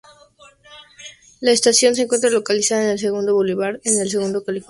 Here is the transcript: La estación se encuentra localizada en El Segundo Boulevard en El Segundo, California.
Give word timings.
La 1.41 1.51
estación 1.51 1.93
se 1.93 2.01
encuentra 2.01 2.31
localizada 2.31 2.85
en 2.85 2.89
El 2.89 2.97
Segundo 2.97 3.35
Boulevard 3.35 3.79
en 3.83 3.99
El 3.99 4.09
Segundo, 4.09 4.43
California. 4.43 4.59